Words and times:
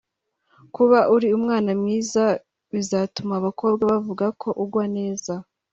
Kuba 0.75 0.99
uri 1.15 1.27
umwana 1.37 1.71
mwiza 1.79 2.23
bizatuma 2.73 3.33
abakobwa 3.39 3.83
bavuga 3.91 4.25
ko 4.41 4.49
ugwa 4.63 4.85
neza 4.97 5.33